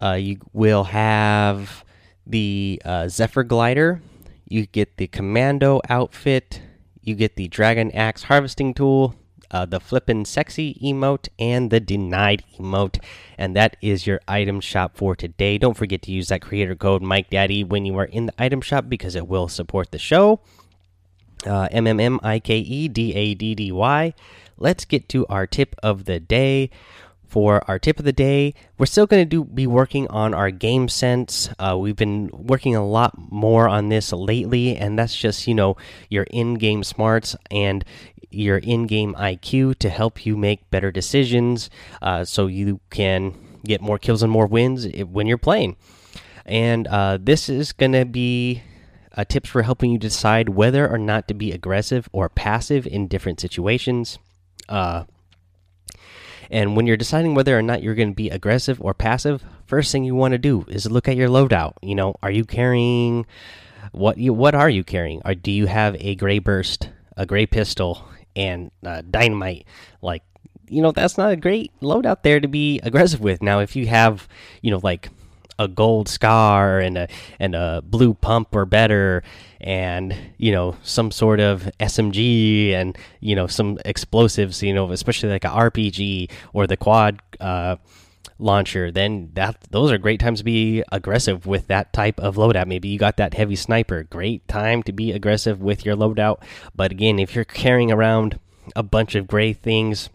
Uh, 0.00 0.12
you 0.12 0.38
will 0.52 0.84
have 0.84 1.84
the 2.24 2.80
uh, 2.84 3.08
zephyr 3.08 3.42
glider. 3.42 4.00
You 4.46 4.66
get 4.66 4.96
the 4.96 5.08
commando 5.08 5.80
outfit 5.88 6.62
you 7.02 7.14
get 7.14 7.36
the 7.36 7.48
Dragon 7.48 7.90
Axe 7.92 8.24
harvesting 8.24 8.74
tool, 8.74 9.14
uh, 9.50 9.66
the 9.66 9.80
flippin' 9.80 10.24
sexy 10.24 10.78
emote, 10.82 11.28
and 11.38 11.70
the 11.70 11.80
denied 11.80 12.44
emote. 12.58 13.02
And 13.36 13.54
that 13.56 13.76
is 13.82 14.06
your 14.06 14.20
item 14.26 14.60
shop 14.60 14.96
for 14.96 15.14
today. 15.14 15.58
Don't 15.58 15.76
forget 15.76 16.02
to 16.02 16.12
use 16.12 16.28
that 16.28 16.42
creator 16.42 16.74
code 16.74 17.02
Mike 17.02 17.30
Daddy 17.30 17.64
when 17.64 17.84
you 17.84 17.96
are 17.98 18.04
in 18.04 18.26
the 18.26 18.34
item 18.38 18.60
shop 18.60 18.88
because 18.88 19.14
it 19.14 19.28
will 19.28 19.48
support 19.48 19.90
the 19.90 19.98
show. 19.98 20.40
Uh, 21.46 21.68
M 21.70 21.86
M 21.86 21.98
M 21.98 22.20
I 22.22 22.38
K 22.38 22.58
E 22.58 22.88
D 22.88 23.14
A 23.14 23.34
D 23.34 23.54
D 23.54 23.72
Y. 23.72 24.14
Let's 24.56 24.84
get 24.84 25.08
to 25.10 25.26
our 25.26 25.46
tip 25.46 25.74
of 25.82 26.04
the 26.04 26.20
day 26.20 26.70
for 27.32 27.64
our 27.66 27.78
tip 27.78 27.98
of 27.98 28.04
the 28.04 28.12
day. 28.12 28.52
We're 28.76 28.84
still 28.84 29.06
going 29.06 29.22
to 29.22 29.28
do 29.28 29.42
be 29.42 29.66
working 29.66 30.06
on 30.08 30.34
our 30.34 30.50
game 30.50 30.86
sense. 30.90 31.48
Uh, 31.58 31.78
we've 31.80 31.96
been 31.96 32.28
working 32.30 32.76
a 32.76 32.86
lot 32.86 33.14
more 33.16 33.70
on 33.70 33.88
this 33.88 34.12
lately, 34.12 34.76
and 34.76 34.98
that's 34.98 35.16
just 35.16 35.46
you 35.46 35.54
know 35.54 35.78
your 36.10 36.24
in-game 36.24 36.84
smarts 36.84 37.34
and 37.50 37.86
your 38.30 38.58
in-game 38.58 39.14
IQ 39.14 39.78
to 39.78 39.88
help 39.88 40.26
you 40.26 40.36
make 40.36 40.70
better 40.70 40.92
decisions, 40.92 41.70
uh, 42.02 42.22
so 42.26 42.48
you 42.48 42.80
can 42.90 43.34
get 43.64 43.80
more 43.80 43.98
kills 43.98 44.22
and 44.22 44.30
more 44.30 44.46
wins 44.46 44.86
when 45.10 45.26
you're 45.26 45.38
playing. 45.38 45.76
And 46.44 46.86
uh, 46.86 47.16
this 47.18 47.48
is 47.48 47.72
going 47.72 47.92
to 47.92 48.04
be 48.04 48.62
uh, 49.16 49.24
tips 49.24 49.48
for 49.48 49.62
helping 49.62 49.90
you 49.90 49.98
decide 49.98 50.50
whether 50.50 50.86
or 50.86 50.98
not 50.98 51.28
to 51.28 51.34
be 51.34 51.50
aggressive 51.50 52.10
or 52.12 52.28
passive 52.28 52.86
in 52.86 53.08
different 53.08 53.40
situations. 53.40 54.18
Uh, 54.68 55.04
and 56.50 56.76
when 56.76 56.86
you're 56.86 56.96
deciding 56.96 57.34
whether 57.34 57.58
or 57.58 57.62
not 57.62 57.82
you're 57.82 57.94
going 57.94 58.10
to 58.10 58.14
be 58.14 58.30
aggressive 58.30 58.80
or 58.80 58.94
passive, 58.94 59.44
first 59.66 59.92
thing 59.92 60.04
you 60.04 60.14
want 60.14 60.32
to 60.32 60.38
do 60.38 60.64
is 60.68 60.90
look 60.90 61.08
at 61.08 61.16
your 61.16 61.28
loadout. 61.28 61.74
You 61.82 61.94
know, 61.94 62.16
are 62.22 62.30
you 62.30 62.44
carrying 62.44 63.26
what 63.92 64.18
you 64.18 64.32
what 64.32 64.54
are 64.54 64.70
you 64.70 64.84
carrying? 64.84 65.22
Or 65.24 65.34
do 65.34 65.50
you 65.50 65.66
have 65.66 65.96
a 65.98 66.14
gray 66.14 66.38
burst, 66.38 66.90
a 67.16 67.26
gray 67.26 67.46
pistol, 67.46 68.04
and 68.36 68.70
uh, 68.84 69.02
dynamite? 69.08 69.66
Like, 70.00 70.22
you 70.68 70.82
know, 70.82 70.92
that's 70.92 71.18
not 71.18 71.32
a 71.32 71.36
great 71.36 71.72
loadout 71.80 72.22
there 72.22 72.40
to 72.40 72.48
be 72.48 72.80
aggressive 72.82 73.20
with. 73.20 73.42
Now, 73.42 73.60
if 73.60 73.76
you 73.76 73.86
have, 73.86 74.28
you 74.62 74.70
know, 74.70 74.80
like 74.82 75.10
a 75.58 75.68
gold 75.68 76.08
scar 76.08 76.80
and 76.80 76.96
a 76.96 77.08
and 77.38 77.54
a 77.54 77.82
blue 77.84 78.14
pump 78.14 78.54
or 78.54 78.64
better 78.64 79.22
and 79.60 80.16
you 80.38 80.50
know 80.52 80.76
some 80.82 81.10
sort 81.10 81.40
of 81.40 81.70
SMG 81.78 82.72
and 82.72 82.96
you 83.20 83.36
know 83.36 83.46
some 83.46 83.78
explosives 83.84 84.62
you 84.62 84.74
know 84.74 84.90
especially 84.90 85.28
like 85.28 85.44
a 85.44 85.48
RPG 85.48 86.30
or 86.52 86.66
the 86.66 86.76
quad 86.76 87.20
uh, 87.40 87.76
launcher 88.38 88.90
then 88.90 89.30
that 89.34 89.56
those 89.70 89.92
are 89.92 89.98
great 89.98 90.18
times 90.18 90.40
to 90.40 90.44
be 90.44 90.82
aggressive 90.90 91.46
with 91.46 91.68
that 91.68 91.92
type 91.92 92.18
of 92.18 92.36
loadout. 92.36 92.66
Maybe 92.66 92.88
you 92.88 92.98
got 92.98 93.16
that 93.18 93.34
heavy 93.34 93.56
sniper. 93.56 94.02
Great 94.04 94.46
time 94.48 94.82
to 94.84 94.92
be 94.92 95.12
aggressive 95.12 95.60
with 95.60 95.84
your 95.84 95.96
loadout. 95.96 96.42
But 96.74 96.92
again 96.92 97.18
if 97.18 97.34
you're 97.34 97.44
carrying 97.44 97.92
around 97.92 98.38
a 98.74 98.82
bunch 98.82 99.14
of 99.14 99.26
gray 99.26 99.52
things 99.52 100.08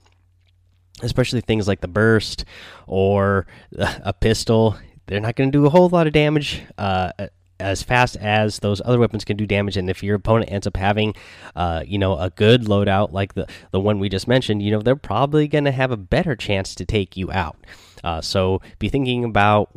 especially 1.04 1.42
things 1.42 1.68
like 1.68 1.82
the 1.82 1.88
burst 1.88 2.44
or 2.88 3.46
a 3.78 4.14
pistol 4.14 4.78
they're 5.08 5.20
not 5.20 5.36
going 5.36 5.52
to 5.52 5.58
do 5.58 5.66
a 5.66 5.70
whole 5.70 5.90
lot 5.90 6.08
of 6.08 6.14
damage 6.14 6.62
uh, 6.78 7.12
as 7.60 7.82
fast 7.82 8.16
as 8.18 8.60
those 8.60 8.82
other 8.86 9.00
weapons 9.00 9.26
can 9.26 9.38
do 9.38 9.48
damage. 9.48 9.78
And 9.78 9.90
if 9.90 10.04
your 10.04 10.16
opponent 10.16 10.52
ends 10.52 10.68
up 10.68 10.78
having, 10.78 11.16
uh, 11.56 11.84
you 11.86 11.98
know, 11.98 12.18
a 12.18 12.30
good 12.30 12.64
loadout 12.64 13.12
like 13.12 13.34
the 13.34 13.48
the 13.72 13.80
one 13.80 14.00
we 14.00 14.10
just 14.10 14.28
mentioned, 14.28 14.62
you 14.62 14.72
know, 14.72 14.82
they're 14.82 14.96
probably 14.96 15.48
going 15.48 15.66
to 15.66 15.72
have 15.72 15.92
a 15.92 15.98
better 15.98 16.36
chance 16.36 16.76
to 16.76 16.86
take 16.86 17.18
you 17.18 17.32
out. 17.32 17.58
Uh, 18.04 18.22
so 18.22 18.62
be 18.80 18.90
thinking 18.90 19.24
about, 19.24 19.70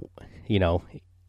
you 0.47 0.59
know, 0.59 0.83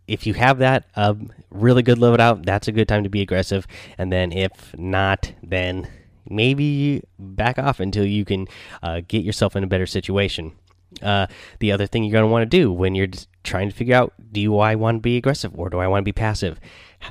if 0.08 0.28
you 0.28 0.34
have 0.34 0.58
that 0.58 0.86
um, 0.96 1.32
really 1.50 1.84
good 1.84 1.98
loadout, 1.98 2.46
that's 2.46 2.68
a 2.68 2.72
good 2.72 2.88
time 2.88 3.04
to 3.04 3.10
be 3.10 3.22
aggressive. 3.22 3.66
And 3.98 4.12
then 4.12 4.32
if 4.32 4.78
not, 4.78 5.32
then 5.42 5.88
maybe 6.30 7.04
back 7.18 7.58
off 7.58 7.80
until 7.80 8.06
you 8.06 8.26
can 8.26 8.48
uh, 8.84 9.02
get 9.08 9.24
yourself 9.24 9.56
in 9.56 9.64
a 9.64 9.68
better 9.68 9.86
situation. 9.86 10.54
Uh, 11.02 11.28
the 11.60 11.72
other 11.72 11.88
thing 11.88 12.04
you're 12.04 12.12
going 12.12 12.24
to 12.24 12.32
want 12.32 12.44
to 12.44 12.58
do 12.58 12.72
when 12.72 12.96
you're 12.96 13.08
trying 13.44 13.70
to 13.70 13.76
figure 13.76 13.96
out 13.96 14.14
do 14.32 14.58
I 14.58 14.76
want 14.76 14.98
to 14.98 15.02
be 15.02 15.18
aggressive 15.18 15.52
or 15.56 15.70
do 15.70 15.80
I 15.80 15.88
want 15.88 16.02
to 16.02 16.06
be 16.06 16.12
passive? 16.12 16.60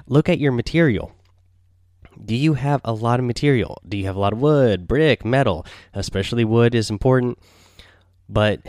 Look 0.06 0.28
at 0.28 0.38
your 0.38 0.52
material. 0.52 1.12
Do 2.22 2.36
you 2.36 2.54
have 2.54 2.80
a 2.84 2.92
lot 2.92 3.18
of 3.18 3.26
material? 3.26 3.80
Do 3.88 3.96
you 3.96 4.04
have 4.06 4.16
a 4.16 4.20
lot 4.20 4.32
of 4.32 4.40
wood, 4.40 4.86
brick, 4.86 5.24
metal? 5.24 5.64
Especially 5.94 6.44
wood 6.44 6.74
is 6.74 6.90
important. 6.90 7.38
But 8.28 8.60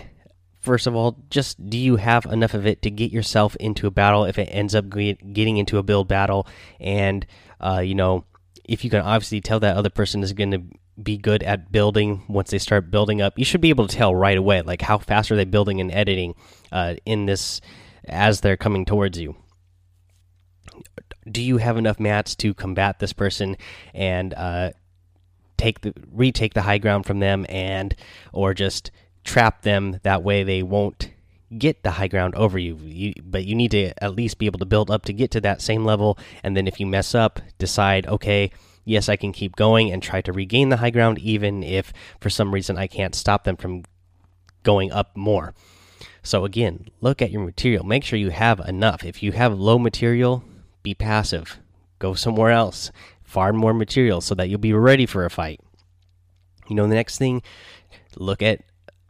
first 0.60 0.88
of 0.88 0.96
all, 0.96 1.18
just 1.30 1.70
do 1.70 1.78
you 1.78 1.98
have 1.98 2.26
enough 2.26 2.54
of 2.54 2.66
it 2.66 2.82
to 2.84 2.90
get 2.90 3.12
yourself 3.12 3.56
into 3.58 3.88
a 3.88 3.92
battle 3.92 4.26
if 4.26 4.40
it 4.40 4.48
ends 4.52 4.74
up 4.74 4.90
getting 4.90 5.58
into 5.58 5.78
a 5.78 5.84
build 5.84 6.08
battle? 6.08 6.48
And, 6.80 7.26
uh, 7.60 7.82
you 7.84 7.96
know, 7.96 8.26
if 8.64 8.84
you 8.84 8.90
can 8.90 9.02
obviously 9.02 9.42
tell 9.42 9.60
that 9.60 9.76
other 9.76 9.90
person 9.90 10.24
is 10.24 10.34
going 10.34 10.52
to 10.52 10.64
be 11.02 11.18
good 11.18 11.44
at 11.44 11.72
building 11.72 12.24
once 12.28 12.52
they 12.52 12.58
start 12.58 12.92
building 12.92 13.22
up, 13.22 13.38
you 13.38 13.46
should 13.46 13.62
be 13.62 13.70
able 13.70 13.88
to 13.88 13.96
tell 13.96 14.14
right 14.14 14.38
away, 14.38 14.62
like 14.62 14.82
how 14.82 14.98
fast 14.98 15.32
are 15.32 15.36
they 15.36 15.46
building 15.46 15.80
and 15.80 15.92
editing 15.92 16.36
uh, 16.72 16.96
in 17.06 17.26
this 17.26 17.62
as 18.06 18.42
they're 18.42 18.58
coming 18.58 18.86
towards 18.86 19.20
you. 19.20 19.36
Do 21.30 21.42
you 21.42 21.58
have 21.58 21.78
enough 21.78 22.00
mats 22.00 22.36
to 22.38 22.54
combat 22.54 23.00
this 23.00 23.14
person 23.14 23.56
and 23.94 24.34
uh, 24.34 24.72
take 25.58 25.82
the 25.82 25.94
retake 26.12 26.54
the 26.54 26.64
high 26.64 26.80
ground 26.80 27.06
from 27.06 27.20
them 27.20 27.46
and 27.48 27.96
or 28.34 28.54
just 28.54 28.92
trap 29.24 29.62
them 29.62 30.00
that 30.04 30.24
way 30.24 30.44
they 30.44 30.64
won't 30.64 31.12
get 31.58 31.84
the 31.84 31.92
high 31.92 32.08
ground 32.08 32.34
over 32.36 32.58
you. 32.58 32.78
you. 32.78 33.14
But 33.24 33.46
you 33.46 33.56
need 33.56 33.72
to 33.72 33.92
at 34.04 34.16
least 34.16 34.38
be 34.38 34.46
able 34.46 34.60
to 34.60 34.66
build 34.66 34.90
up 34.90 35.06
to 35.06 35.14
get 35.14 35.32
to 35.32 35.42
that 35.42 35.62
same 35.62 35.86
level. 35.86 36.18
And 36.44 36.56
then 36.56 36.68
if 36.68 36.80
you 36.80 36.86
mess 36.86 37.14
up, 37.14 37.40
decide, 37.58 38.08
okay, 38.08 38.52
yes, 38.86 39.10
I 39.10 39.16
can 39.16 39.32
keep 39.32 39.56
going 39.56 39.92
and 39.92 40.02
try 40.02 40.22
to 40.22 40.34
regain 40.34 40.70
the 40.70 40.78
high 40.78 40.90
ground, 40.90 41.20
even 41.20 41.64
if 41.64 41.94
for 42.20 42.30
some 42.30 42.54
reason 42.54 42.78
I 42.78 42.88
can't 42.88 43.16
stop 43.16 43.44
them 43.44 43.58
from 43.58 43.84
going 44.64 44.92
up 44.92 45.16
more. 45.16 45.54
So 46.24 46.46
again, 46.46 46.88
look 47.00 47.22
at 47.22 47.32
your 47.32 47.44
material. 47.44 47.84
Make 47.84 48.04
sure 48.04 48.20
you 48.20 48.30
have 48.30 48.60
enough. 48.60 49.04
If 49.04 49.24
you 49.24 49.32
have 49.32 49.58
low 49.58 49.80
material, 49.80 50.44
be 50.84 50.94
passive. 50.94 51.60
Go 52.00 52.14
somewhere 52.14 52.52
else. 52.52 52.92
Farm 53.24 53.58
more 53.58 53.74
material 53.74 54.22
so 54.22 54.36
that 54.36 54.50
you'll 54.50 54.60
be 54.60 54.74
ready 54.74 55.06
for 55.06 55.26
a 55.26 55.30
fight. 55.30 55.62
You 56.68 56.76
know, 56.76 56.88
the 56.88 56.96
next 56.96 57.18
thing, 57.18 57.42
look 58.16 58.42
at 58.42 58.62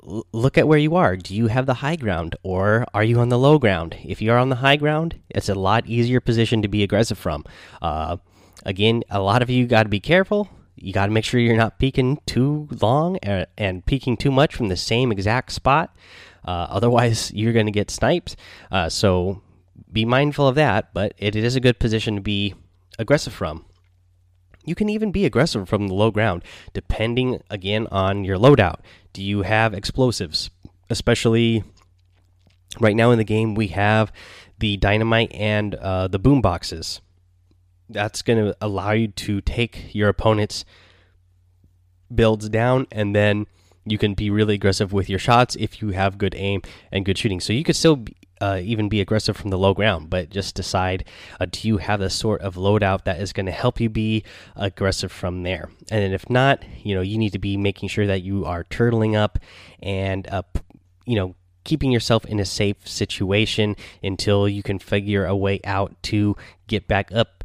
look 0.04 0.58
at 0.58 0.68
where 0.68 0.80
you 0.80 0.96
are. 0.96 1.16
Do 1.16 1.36
you 1.36 1.48
have 1.48 1.68
the 1.68 1.76
high 1.76 1.96
ground 1.96 2.36
or 2.42 2.86
are 2.94 3.04
you 3.04 3.20
on 3.20 3.30
the 3.30 3.38
low 3.38 3.60
ground? 3.60 3.98
If 4.04 4.22
you 4.22 4.32
are 4.32 4.38
on 4.38 4.50
the 4.50 4.56
high 4.58 4.78
ground, 4.78 5.20
it's 5.30 5.50
a 5.50 5.54
lot 5.54 5.86
easier 5.86 6.20
position 6.20 6.62
to 6.64 6.68
be 6.68 6.82
aggressive 6.82 7.20
from. 7.20 7.46
Uh, 7.82 8.18
again, 8.66 9.04
a 9.10 9.20
lot 9.20 9.42
of 9.42 9.50
you 9.50 9.68
got 9.68 9.84
to 9.84 9.90
be 9.90 10.00
careful. 10.00 10.50
You 10.76 10.94
got 10.94 11.06
to 11.06 11.12
make 11.12 11.26
sure 11.26 11.40
you're 11.40 11.56
not 11.56 11.80
peeking 11.80 12.20
too 12.26 12.68
long 12.82 13.18
and, 13.18 13.86
peeking 13.86 14.18
too 14.18 14.32
much 14.32 14.56
from 14.56 14.70
the 14.70 14.78
same 14.78 15.12
exact 15.12 15.52
spot. 15.52 15.96
Uh, 16.44 16.68
otherwise, 16.70 17.32
you're 17.36 17.54
going 17.54 17.68
to 17.68 17.72
get 17.72 17.92
sniped. 17.92 18.36
Uh, 18.72 18.90
so 18.90 19.42
be 19.92 20.06
mindful 20.06 20.48
of 20.48 20.56
that, 20.56 20.94
but 20.94 21.14
it, 21.18 21.36
it 21.36 21.44
is 21.44 21.56
a 21.56 21.60
good 21.60 21.80
position 21.80 22.16
to 22.16 22.22
be 22.22 22.56
aggressive 22.98 23.34
from. 23.34 23.66
You 24.64 24.76
can 24.76 24.90
even 24.90 25.12
be 25.12 25.26
aggressive 25.26 25.68
from 25.68 25.88
the 25.88 25.94
low 25.94 26.12
ground, 26.12 26.44
depending 26.74 27.42
again 27.50 27.88
on 27.92 28.24
your 28.24 28.38
loadout. 28.38 28.80
Do 29.12 29.24
you 29.24 29.42
have 29.42 29.74
explosives? 29.74 30.52
Especially 30.90 31.64
right 32.80 32.96
now 32.96 33.12
in 33.12 33.18
the 33.18 33.24
game, 33.24 33.56
we 33.56 33.68
have 33.68 34.12
the 34.60 34.78
dynamite 34.78 35.32
and 35.34 35.76
uh, 35.76 36.08
the 36.08 36.20
boom 36.20 36.42
boxes. 36.42 37.02
That's 37.94 38.22
going 38.22 38.40
to 38.44 38.56
allow 38.62 38.92
you 38.92 39.10
to 39.10 39.42
take 39.42 39.94
your 39.94 40.10
opponent's 40.10 40.66
builds 42.14 42.50
down, 42.50 42.88
and 42.92 43.16
then 43.16 43.48
you 43.86 43.98
can 43.98 44.14
be 44.14 44.30
really 44.30 44.56
aggressive 44.56 44.94
with 44.94 45.10
your 45.10 45.20
shots 45.20 45.56
if 45.60 45.82
you 45.82 45.90
have 45.90 46.18
good 46.18 46.36
aim 46.38 46.62
and 46.92 47.06
good 47.06 47.18
shooting. 47.18 47.40
So 47.40 47.54
you 47.54 47.64
could 47.64 47.76
still 47.76 47.96
be, 47.96 48.16
uh, 48.40 48.60
even 48.64 48.90
be 48.90 49.02
aggressive 49.02 49.38
from 49.38 49.52
the 49.52 49.58
low 49.58 49.74
ground, 49.74 50.10
but 50.10 50.30
just 50.30 50.56
decide 50.56 51.06
uh, 51.40 51.46
do 51.50 51.68
you 51.68 51.78
have 51.78 52.00
the 52.00 52.10
sort 52.10 52.42
of 52.42 52.56
loadout 52.56 53.04
that 53.06 53.20
is 53.20 53.34
going 53.34 53.46
to 53.46 53.52
help 53.52 53.80
you 53.80 53.90
be 53.90 54.24
aggressive 54.56 55.12
from 55.12 55.44
there. 55.44 55.70
And 55.92 56.14
if 56.14 56.30
not, 56.30 56.64
you 56.84 56.96
know, 56.96 57.02
you 57.02 57.18
need 57.18 57.34
to 57.34 57.40
be 57.40 57.56
making 57.56 57.90
sure 57.90 58.08
that 58.08 58.24
you 58.24 58.46
are 58.46 58.64
turtling 58.64 59.16
up 59.16 59.40
and, 59.82 60.28
uh, 60.28 60.44
you 61.06 61.16
know, 61.16 61.36
keeping 61.64 61.92
yourself 61.92 62.26
in 62.26 62.40
a 62.40 62.46
safe 62.46 62.88
situation 62.88 63.76
until 64.02 64.50
you 64.50 64.64
can 64.64 64.80
figure 64.80 65.26
a 65.26 65.36
way 65.36 65.60
out 65.64 65.94
to 66.02 66.36
get 66.66 66.88
back 66.88 67.12
up 67.12 67.41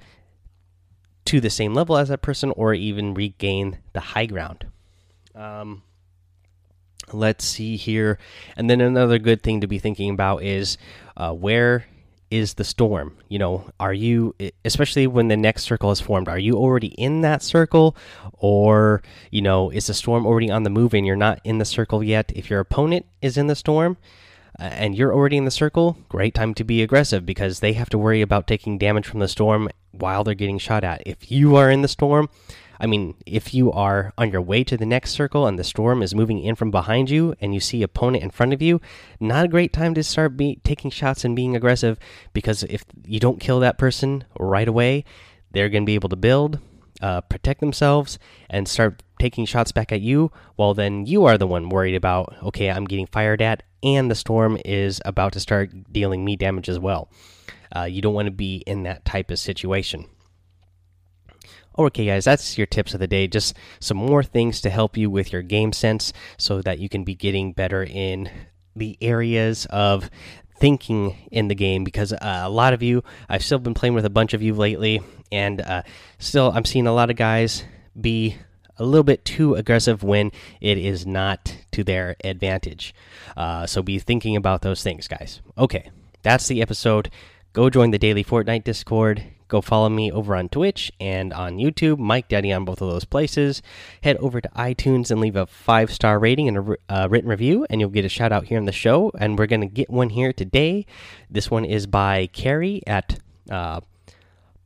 to 1.27 1.41
the 1.41 1.51
same 1.51 1.75
level 1.75 1.97
as 1.97 2.09
that 2.09 2.23
person 2.23 2.53
or 2.57 2.75
even 2.75 3.15
regain 3.15 3.79
the 3.93 4.01
high 4.01 4.27
ground. 4.27 4.67
Um, 5.35 5.83
let's 7.13 7.45
see 7.45 7.77
here. 7.77 8.19
And 8.57 8.71
then 8.71 8.81
another 8.81 9.19
good 9.19 9.43
thing 9.43 9.61
to 9.61 9.67
be 9.67 9.79
thinking 9.79 10.11
about 10.11 10.43
is 10.43 10.79
uh, 11.17 11.33
where 11.33 11.87
is 12.31 12.55
the 12.55 12.65
storm? 12.65 13.17
You 13.29 13.39
know 13.39 13.71
are 13.79 13.93
you 13.93 14.35
especially 14.65 15.07
when 15.07 15.29
the 15.29 15.37
next 15.37 15.63
circle 15.63 15.93
is 15.93 16.01
formed 16.01 16.29
are 16.29 16.39
you 16.39 16.55
already 16.55 16.89
in 16.89 17.21
that 17.21 17.43
circle? 17.43 17.97
Or 18.39 19.03
you 19.31 19.43
know 19.43 19.71
is 19.71 19.87
the 19.87 19.95
storm 19.95 20.27
already 20.27 20.51
on 20.51 20.63
the 20.63 20.71
move 20.71 20.95
and 20.95 21.07
you're 21.07 21.17
not 21.17 21.41
in 21.45 21.59
the 21.59 21.65
circle 21.65 22.03
yet? 22.03 22.33
If 22.35 22.51
your 22.51 22.61
opponent 22.61 23.07
is 23.23 23.37
in 23.37 23.47
the 23.47 23.55
storm 23.55 23.97
and 24.59 24.97
you're 24.97 25.13
already 25.13 25.37
in 25.37 25.45
the 25.45 25.51
circle 25.51 25.99
great 26.09 26.35
time 26.35 26.55
to 26.55 26.65
be 26.65 26.83
aggressive 26.83 27.27
because 27.27 27.61
they 27.61 27.75
have 27.75 27.91
to 27.91 27.99
worry 27.99 28.23
about 28.23 28.47
taking 28.47 28.79
damage 28.79 29.07
from 29.07 29.21
the 29.21 29.29
storm 29.29 29.69
while 29.93 30.25
they're 30.25 30.35
getting 30.35 30.59
shot 30.59 30.85
at. 30.85 31.03
If 31.07 31.31
you 31.31 31.57
are 31.57 31.71
in 31.71 31.83
the 31.83 31.89
storm 31.89 32.29
I 32.79 32.87
mean, 32.87 33.15
if 33.25 33.55
you 33.55 33.73
are 33.73 34.13
on 34.19 34.31
your 34.31 34.43
way 34.43 34.63
to 34.65 34.77
the 34.77 34.87
next 34.87 35.13
circle 35.13 35.47
and 35.47 35.59
the 35.59 35.65
storm 35.65 36.03
is 36.03 36.15
moving 36.15 36.43
in 36.43 36.55
from 36.55 36.71
behind 36.71 37.11
you 37.11 37.35
and 37.41 37.55
you 37.55 37.61
see 37.61 37.83
opponent 37.83 38.23
in 38.23 38.31
front 38.31 38.53
of 38.53 38.61
you, 38.61 38.81
not 39.19 39.47
a 39.47 39.49
great 39.49 39.73
time 39.73 39.95
to 39.95 40.03
start 40.03 40.37
be 40.37 40.61
taking 40.63 40.91
shots 40.91 41.25
and 41.25 41.35
being 41.35 41.57
aggressive 41.57 41.99
because 42.33 42.63
if 42.65 42.85
you 43.07 43.21
don't 43.21 43.41
kill 43.41 43.61
that 43.61 43.79
person 43.79 44.25
right 44.39 44.69
away, 44.69 45.05
they're 45.53 45.69
going 45.69 45.85
to 45.85 45.87
be 45.87 45.95
able 45.95 46.11
to 46.11 46.17
build, 46.17 46.59
uh, 47.01 47.21
protect 47.23 47.61
themselves, 47.61 48.19
and 48.49 48.69
start 48.69 49.03
taking 49.19 49.47
shots 49.47 49.73
back 49.73 49.93
at 49.93 50.01
you. 50.01 50.31
While 50.57 50.75
then 50.75 51.07
you 51.07 51.25
are 51.25 51.39
the 51.39 51.47
one 51.47 51.69
worried 51.69 51.95
about, 51.95 52.35
okay, 52.43 52.71
I'm 52.71 52.85
getting 52.85 53.07
fired 53.07 53.41
at, 53.43 53.63
and 53.83 54.11
the 54.11 54.15
storm 54.15 54.59
is 54.65 55.01
about 55.05 55.33
to 55.35 55.41
start 55.41 55.93
dealing 55.93 56.25
me 56.25 56.37
damage 56.37 56.69
as 56.69 56.79
well. 56.79 57.11
Uh, 57.75 57.85
you 57.85 58.03
don't 58.03 58.15
want 58.15 58.27
to 58.27 58.33
be 58.33 58.63
in 58.67 58.85
that 58.85 59.05
type 59.05 59.31
of 59.31 59.39
situation. 59.39 60.07
Okay, 61.79 62.07
guys, 62.07 62.25
that's 62.25 62.57
your 62.57 62.67
tips 62.67 62.95
of 62.95 63.01
the 63.01 63.07
day. 63.07 63.29
Just 63.29 63.55
some 63.81 63.99
more 63.99 64.23
things 64.23 64.63
to 64.63 64.71
help 64.71 64.97
you 64.97 65.11
with 65.11 65.31
your 65.31 65.43
game 65.43 65.73
sense 65.75 66.13
so 66.39 66.63
that 66.63 66.79
you 66.79 66.89
can 66.89 67.05
be 67.05 67.15
getting 67.15 67.53
better 67.53 67.85
in 67.85 68.31
the 68.75 68.97
areas 69.01 69.67
of 69.67 70.09
thinking 70.59 71.29
in 71.31 71.49
the 71.49 71.55
game 71.55 71.85
because 71.85 72.13
uh, 72.13 72.43
a 72.45 72.51
lot 72.51 72.73
of 72.73 72.83
you, 72.83 73.03
I've 73.29 73.45
still 73.45 73.59
been 73.59 73.75
playing 73.75 73.95
with 73.95 74.05
a 74.05 74.11
bunch 74.11 74.35
of 74.35 74.43
you 74.43 74.55
lately, 74.55 75.01
and 75.31 75.61
uh, 75.61 75.83
still 76.19 76.53
I'm 76.55 76.65
seeing 76.65 76.87
a 76.87 76.93
lot 76.93 77.11
of 77.11 77.17
guys 77.17 77.65
be 77.99 78.37
a 78.79 78.85
little 78.85 79.05
bit 79.05 79.25
too 79.25 79.55
aggressive 79.55 80.03
when 80.03 80.31
it 80.61 80.79
is 80.79 81.07
not 81.07 81.57
to 81.73 81.83
their 81.83 82.17
advantage. 82.25 82.95
Uh, 83.37 83.67
so 83.67 83.83
be 83.83 83.99
thinking 83.99 84.37
about 84.37 84.63
those 84.63 84.83
things, 84.83 85.09
guys. 85.09 85.41
Okay, 85.57 85.91
that's 86.23 86.49
the 86.49 86.61
episode. 86.61 87.11
Go 87.53 87.71
join 87.71 87.91
the 87.91 87.99
daily 87.99 88.23
Fortnite 88.23 88.65
Discord 88.65 89.25
Go 89.49 89.61
follow 89.61 89.89
me 89.89 90.11
over 90.11 90.35
on 90.35 90.49
Twitch 90.49 90.91
and 91.01 91.33
on 91.33 91.59
YouTube, 91.59 91.99
Mike 91.99 92.29
Daddy 92.29 92.53
on 92.53 92.65
both 92.65 92.81
of 92.81 92.89
those 92.89 93.05
places. 93.05 93.63
Head 94.03 94.17
over 94.19 94.41
to 94.41 94.49
iTunes 94.51 95.11
and 95.11 95.21
leave 95.21 95.37
a 95.37 95.47
five 95.47 95.93
star 95.93 96.19
rating 96.19 96.49
and 96.49 96.59
a 96.59 96.77
uh, 96.89 97.09
written 97.09 97.31
review, 97.31 97.67
and 97.71 97.81
you'll 97.81 97.91
get 97.91 98.05
a 98.05 98.09
shout 98.09 98.33
out 98.33 98.47
here 98.47 98.59
on 98.59 98.65
the 98.65 98.73
show. 98.73 99.13
And 99.19 99.39
we're 99.39 99.47
going 99.47 99.61
to 99.61 99.67
get 99.67 99.89
one 99.89 100.11
here 100.11 100.33
today. 100.33 100.87
This 101.31 101.51
one 101.51 101.65
is 101.65 101.87
by 101.87 102.27
Carrie 102.33 102.83
at 102.87 103.19
uh, 103.51 103.81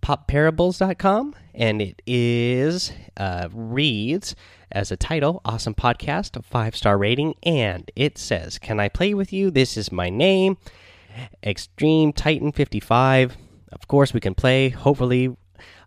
popparables.com, 0.03 1.35
and 1.55 1.83
it 1.83 2.03
is 2.07 2.93
uh, 3.17 3.49
reads 3.53 4.35
as 4.73 4.91
a 4.93 4.97
title 4.97 5.41
awesome 5.45 5.75
podcast 5.75 6.43
five 6.45 6.77
star 6.77 6.97
rating 6.97 7.35
and 7.43 7.91
it 7.97 8.17
says 8.17 8.57
can 8.59 8.79
i 8.79 8.89
play 8.89 9.13
with 9.15 9.33
you 9.33 9.51
this 9.51 9.77
is 9.77 9.91
my 9.91 10.09
name 10.09 10.57
extreme 11.43 12.13
titan 12.13 12.53
55 12.53 13.37
of 13.73 13.89
course, 13.89 14.13
we 14.13 14.21
can 14.21 14.35
play. 14.35 14.69
Hopefully, 14.69 15.37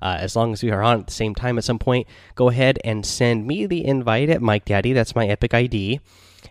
uh, 0.01 0.17
as 0.19 0.35
long 0.35 0.53
as 0.53 0.63
we 0.63 0.71
are 0.71 0.81
on 0.81 1.01
at 1.01 1.07
the 1.07 1.13
same 1.13 1.35
time 1.35 1.57
at 1.57 1.63
some 1.63 1.79
point, 1.79 2.07
go 2.35 2.49
ahead 2.49 2.79
and 2.83 3.05
send 3.05 3.47
me 3.47 3.65
the 3.65 3.85
invite 3.85 4.29
at 4.29 4.41
Mike 4.41 4.65
Daddy. 4.65 4.93
That's 4.93 5.15
my 5.15 5.27
Epic 5.27 5.53
ID, 5.53 5.99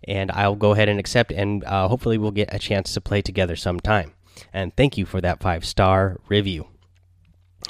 and 0.04 0.30
I'll 0.32 0.56
go 0.56 0.72
ahead 0.72 0.88
and 0.88 0.98
accept. 0.98 1.32
And 1.32 1.64
uh, 1.64 1.88
hopefully, 1.88 2.18
we'll 2.18 2.30
get 2.30 2.54
a 2.54 2.58
chance 2.58 2.94
to 2.94 3.00
play 3.00 3.22
together 3.22 3.56
sometime. 3.56 4.12
And 4.52 4.74
thank 4.76 4.96
you 4.96 5.06
for 5.06 5.20
that 5.20 5.40
five 5.40 5.64
star 5.64 6.18
review. 6.28 6.66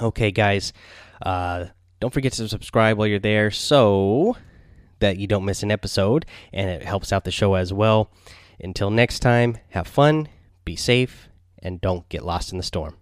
Okay, 0.00 0.30
guys, 0.30 0.72
uh, 1.20 1.66
don't 2.00 2.14
forget 2.14 2.32
to 2.34 2.48
subscribe 2.48 2.96
while 2.96 3.06
you're 3.06 3.18
there 3.18 3.50
so 3.50 4.36
that 5.00 5.18
you 5.18 5.26
don't 5.26 5.44
miss 5.44 5.62
an 5.62 5.70
episode, 5.70 6.24
and 6.52 6.70
it 6.70 6.82
helps 6.82 7.12
out 7.12 7.24
the 7.24 7.30
show 7.30 7.54
as 7.54 7.72
well. 7.72 8.10
Until 8.60 8.90
next 8.90 9.18
time, 9.20 9.58
have 9.70 9.86
fun, 9.86 10.28
be 10.64 10.76
safe, 10.76 11.28
and 11.58 11.80
don't 11.80 12.08
get 12.08 12.24
lost 12.24 12.52
in 12.52 12.58
the 12.58 12.64
storm. 12.64 12.96